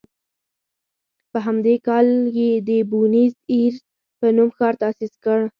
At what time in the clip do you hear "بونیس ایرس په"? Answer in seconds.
2.89-4.27